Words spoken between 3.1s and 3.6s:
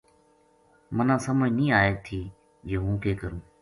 کروں